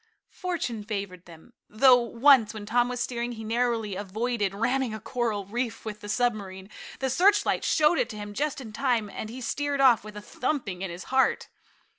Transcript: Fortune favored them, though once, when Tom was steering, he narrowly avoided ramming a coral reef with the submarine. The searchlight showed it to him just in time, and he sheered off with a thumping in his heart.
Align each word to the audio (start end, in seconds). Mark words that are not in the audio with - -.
Fortune 0.31 0.83
favored 0.83 1.25
them, 1.27 1.53
though 1.69 2.01
once, 2.01 2.55
when 2.55 2.65
Tom 2.65 2.89
was 2.89 2.99
steering, 2.99 3.33
he 3.33 3.43
narrowly 3.43 3.95
avoided 3.95 4.51
ramming 4.55 4.95
a 4.95 4.99
coral 4.99 5.45
reef 5.45 5.85
with 5.85 6.01
the 6.01 6.09
submarine. 6.09 6.71
The 6.97 7.09
searchlight 7.11 7.63
showed 7.63 7.99
it 7.99 8.09
to 8.09 8.17
him 8.17 8.33
just 8.33 8.59
in 8.59 8.73
time, 8.73 9.11
and 9.11 9.29
he 9.29 9.41
sheered 9.41 9.79
off 9.79 10.03
with 10.03 10.17
a 10.17 10.19
thumping 10.21 10.81
in 10.81 10.89
his 10.89 11.03
heart. 11.13 11.49